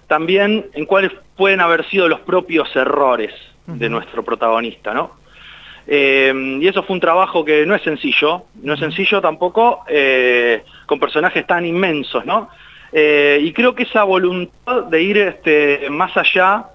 también 0.07 0.67
en 0.73 0.85
cuáles 0.85 1.11
pueden 1.37 1.61
haber 1.61 1.89
sido 1.89 2.09
los 2.09 2.19
propios 2.19 2.75
errores 2.75 3.33
de 3.65 3.89
nuestro 3.89 4.23
protagonista, 4.23 4.93
¿no? 4.93 5.20
Eh, 5.87 6.59
y 6.61 6.67
eso 6.67 6.83
fue 6.83 6.95
un 6.95 6.99
trabajo 6.99 7.43
que 7.43 7.65
no 7.65 7.75
es 7.75 7.81
sencillo, 7.81 8.45
no 8.61 8.73
es 8.73 8.79
sencillo 8.79 9.21
tampoco 9.21 9.83
eh, 9.87 10.63
con 10.85 10.99
personajes 10.99 11.45
tan 11.47 11.65
inmensos, 11.65 12.25
¿no? 12.25 12.49
Eh, 12.93 13.39
y 13.41 13.53
creo 13.53 13.73
que 13.73 13.83
esa 13.83 14.03
voluntad 14.03 14.83
de 14.83 15.01
ir 15.01 15.17
este, 15.17 15.87
más 15.89 16.15
allá, 16.17 16.65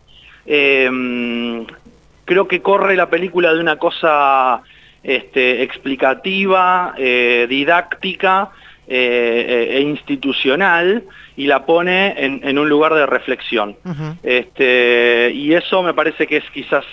creo 0.45 2.49
que 2.49 2.63
corre 2.63 2.97
la 2.97 3.11
película 3.11 3.53
de 3.53 3.61
una 3.61 3.77
cosa 3.77 4.63
este, 5.03 5.63
explicativa, 5.63 6.95
didáctica 6.97 8.51
e 8.89 9.81
institucional 9.83 11.03
y 11.37 11.47
la 11.47 11.67
pone 11.67 12.15
en, 12.17 12.59
un 12.59 12.69
lugar 12.69 12.95
de 12.95 13.07
reflexión. 13.07 13.77
este, 14.23 15.33
y 15.35 15.53
eso 15.53 15.83
me 15.83 15.95
parece 15.95 16.29
que 16.29 16.37
es 16.37 16.49
quizás 16.51 16.85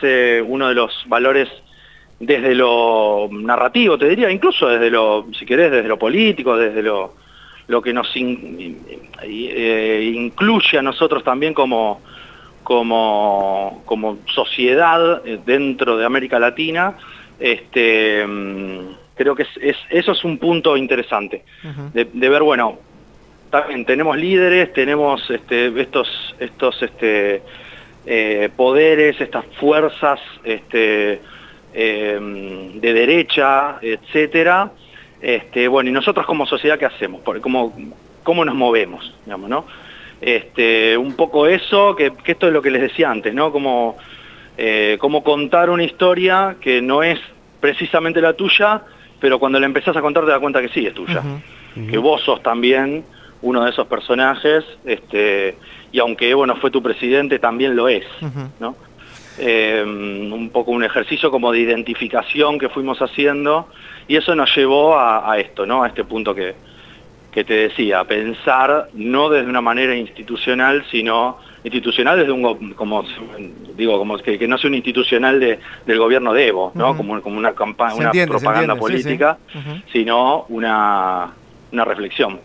uno 0.45 0.67
de 0.67 0.73
los 0.73 0.91
valores 1.07 1.47
desde 2.25 2.55
lo 2.55 3.29
narrativo, 3.31 3.97
te 3.97 4.07
diría, 4.07 4.31
incluso 4.31 4.67
desde 4.67 4.89
lo, 4.89 5.27
si 5.37 5.45
querés, 5.45 5.71
desde 5.71 5.87
lo 5.87 5.97
político, 5.99 6.55
desde 6.55 6.81
lo, 6.81 7.15
lo 7.67 7.81
que 7.81 7.93
nos 7.93 8.09
eh, 8.15 10.11
incluye 10.15 10.77
a 10.77 10.81
nosotros 10.81 11.23
también 11.23 11.53
como, 11.53 12.01
como, 12.63 13.83
como 13.85 14.19
sociedad 14.33 15.21
eh, 15.25 15.39
dentro 15.45 15.97
de 15.97 16.05
América 16.05 16.39
Latina, 16.39 16.95
este, 17.39 18.25
mm, 18.25 18.79
creo 19.15 19.35
que 19.35 19.43
es, 19.61 19.77
eso 19.89 20.11
es 20.13 20.23
un 20.23 20.37
punto 20.37 20.77
interesante, 20.77 21.43
de, 21.93 22.29
ver, 22.29 22.43
bueno, 22.43 22.79
también 23.49 23.85
tenemos 23.85 24.17
líderes, 24.17 24.71
tenemos 24.73 25.29
este, 25.29 25.79
estos, 25.79 26.35
estos 26.39 26.81
este, 26.81 27.41
eh, 28.05 28.49
poderes, 28.55 29.19
estas 29.19 29.45
fuerzas, 29.59 30.19
este, 30.43 31.21
Em, 31.73 32.79
de 32.79 32.93
derecha, 32.93 33.77
etcétera. 33.81 34.71
Este, 35.19 35.67
bueno, 35.67 35.89
y 35.89 35.93
nosotros 35.93 36.25
como 36.27 36.45
sociedad, 36.45 36.77
¿qué 36.77 36.85
hacemos? 36.85 37.21
¿Cómo, 37.41 37.73
cómo 38.21 38.45
nos 38.45 38.53
movemos? 38.53 39.11
Digamos, 39.25 39.49
¿no? 39.49 39.65
Este, 40.21 40.95
un 40.95 41.15
poco 41.15 41.47
eso, 41.47 41.95
que, 41.95 42.11
esto 42.25 42.47
es 42.47 42.53
lo 42.53 42.61
que 42.61 42.69
les 42.69 42.81
decía 42.81 43.09
antes, 43.09 43.33
¿no? 43.33 43.51
Como, 43.51 43.97
eh, 44.57 44.99
contar 44.99 45.71
una 45.71 45.83
historia 45.83 46.57
que 46.61 46.81
no 46.81 47.01
es 47.01 47.19
precisamente 47.59 48.21
la 48.21 48.33
tuya, 48.33 48.83
pero 49.19 49.39
cuando 49.39 49.59
la 49.59 49.65
empezás 49.65 49.97
a 49.97 50.01
contar 50.01 50.25
te 50.25 50.31
das 50.31 50.39
cuenta 50.39 50.61
que 50.61 50.69
sí 50.69 50.85
es 50.85 50.93
tuya. 50.93 51.23
Que 51.89 51.97
vos 51.97 52.21
sos 52.21 52.43
también 52.43 53.03
uno 53.41 53.63
de 53.63 53.71
esos 53.71 53.87
personajes, 53.87 54.63
este, 54.85 55.57
y 55.91 55.99
aunque 55.99 56.29
Evo 56.29 56.45
no 56.45 56.55
fue 56.57 56.69
tu 56.69 56.83
presidente, 56.83 57.39
también 57.39 57.75
lo 57.75 57.87
es, 57.87 58.05
¿no? 58.59 58.75
Eh, 59.37 59.83
un 59.83 60.49
poco 60.51 60.71
un 60.71 60.83
ejercicio 60.83 61.31
como 61.31 61.51
de 61.51 61.59
identificación 61.59 62.59
que 62.59 62.69
fuimos 62.69 63.01
haciendo 63.01 63.67
y 64.07 64.15
eso 64.15 64.35
nos 64.35 64.55
llevó 64.55 64.97
a, 64.97 65.37
esto, 65.39 65.65
¿no? 65.65 65.83
A 65.83 65.87
este 65.87 66.03
punto 66.03 66.35
que, 66.35 66.53
que 67.31 67.43
te 67.43 67.53
decía, 67.53 68.03
pensar 68.03 68.89
no 68.93 69.29
desde 69.29 69.49
una 69.49 69.61
manera 69.61 69.95
institucional, 69.95 70.85
sino 70.91 71.39
institucional 71.63 72.19
desde 72.19 72.31
un 72.31 72.73
como 72.73 73.03
digo 73.75 73.97
como 73.97 74.17
que, 74.17 74.47
no 74.47 74.57
sea 74.57 74.67
un 74.67 74.75
institucional 74.75 75.39
de, 75.39 75.59
del 75.85 75.97
gobierno 75.97 76.33
de 76.33 76.47
Evo, 76.47 76.71
¿no? 76.75 76.95
como, 76.95 77.19
como 77.21 77.37
una 77.37 77.53
campaña, 77.53 78.11
una 78.11 78.25
propaganda 78.27 78.75
política, 78.75 79.37
sino 79.91 80.45
una, 80.49 81.31
una 81.71 81.85
reflexión. 81.85 82.39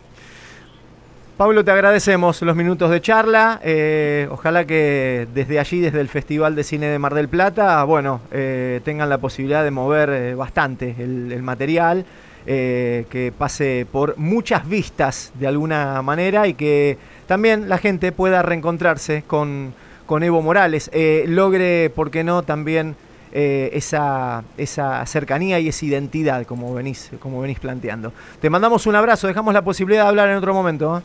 Pablo, 1.38 1.64
te 1.64 1.71
agradecemos 1.71 2.42
los 2.42 2.57
minutos 2.57 2.90
de 2.90 3.00
charla. 3.00 3.61
Eh, 3.62 4.26
ojalá 4.28 4.66
que 4.66 5.28
desde 5.33 5.61
allí, 5.61 5.78
desde 5.78 6.00
el 6.00 6.09
Festival 6.09 6.57
de 6.57 6.64
Cine 6.64 6.88
de 6.88 6.99
Mar 6.99 7.14
del 7.14 7.28
Plata, 7.28 7.85
bueno, 7.85 8.23
eh, 8.33 8.80
tengan 8.85 9.09
la 9.09 9.18
posibilidad 9.18 9.62
de 9.62 9.71
mover 9.71 10.11
eh, 10.11 10.35
bastante 10.35 10.97
el, 10.99 11.40
material, 11.45 12.04
que 12.45 13.33
pase 13.38 13.87
por 13.92 14.18
muchas 14.18 14.68
vistas 14.68 15.30
de 15.35 15.47
alguna 15.47 16.02
manera 16.02 16.49
y 16.49 16.54
que 16.54 16.99
también 17.28 17.68
la 17.68 17.78
gente 17.78 18.11
pueda 18.11 18.42
reencontrarse 18.42 19.23
con, 19.25 19.75
con 20.07 20.25
Evo 20.25 20.42
Morales, 20.42 20.90
logre, 21.26 21.92
¿por 21.95 22.11
qué 22.11 22.25
no?, 22.25 22.42
también 22.42 22.97
esa, 23.30 24.42
esa 24.57 25.07
cercanía 25.07 25.61
y 25.61 25.68
esa 25.68 25.85
identidad, 25.85 26.47
como 26.47 26.75
venís, 26.75 27.11
como 27.21 27.40
venís 27.40 27.61
planteando. 27.61 28.12
Te 28.40 28.50
mandamos 28.50 28.87
un 28.87 28.97
abrazo, 28.97 29.28
dejamos 29.28 29.54
la 29.54 29.62
posibilidad 29.62 30.04
de 30.04 30.09
hablar 30.09 30.30
en 30.30 30.37
otro 30.37 30.54
momento. 30.54 31.02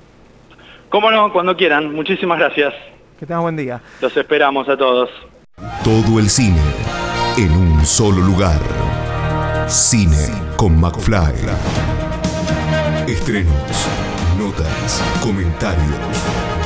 Cómo 0.94 1.10
no, 1.10 1.34
cuando 1.34 1.58
quieran. 1.58 1.92
Muchísimas 1.96 2.38
gracias. 2.38 2.72
Que 3.20 3.26
tengan 3.26 3.42
buen 3.42 3.58
día. 3.58 3.82
Los 4.00 4.16
esperamos 4.16 4.70
a 4.70 4.78
todos. 4.78 5.10
Todo 5.84 6.20
el 6.20 6.30
cine 6.30 6.62
en 7.36 7.52
un 7.52 7.84
solo 7.84 8.22
lugar. 8.22 8.60
Cine 9.68 10.30
con 10.56 10.80
McFly. 10.80 11.34
Estrenos, 13.08 13.88
notas, 14.38 15.04
comentarios, 15.24 15.98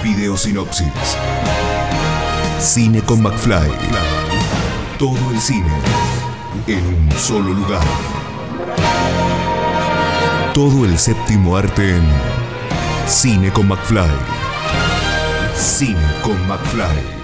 video 0.04 0.36
sinopsis. 0.36 1.18
Cine 2.60 3.02
con 3.04 3.24
McFly. 3.24 3.72
Todo 5.00 5.32
el 5.32 5.40
cine 5.40 5.72
en 6.68 6.86
un 6.86 7.12
solo 7.14 7.54
lugar. 7.54 7.88
Todo 10.54 10.84
el 10.84 10.98
séptimo 10.98 11.56
arte 11.56 11.96
en 11.96 12.47
Cine 13.08 13.52
con 13.54 13.68
McFly. 13.68 14.10
Cine 15.56 16.20
con 16.22 16.38
McFly. 16.46 17.17